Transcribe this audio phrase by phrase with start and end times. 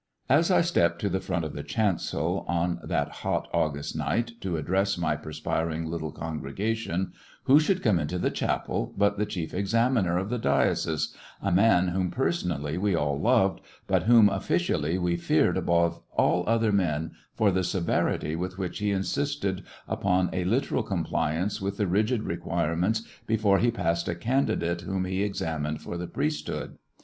[0.29, 3.95] As I stepped to the front of the chancel^ on A disconcirt that hot August
[3.95, 7.11] night, to address my perspir ^^* ing little congregation,
[7.43, 11.51] who should come into the chapel but the chief examiner of the dio cese, a
[11.51, 17.11] man whom personally we all loved, but whom officially we feared above all other men
[17.35, 22.37] for the severity with which he insisted upon a literal compliance with the rigid re
[22.37, 26.79] quirements before he passed a candidate whom he examined for the priesthood.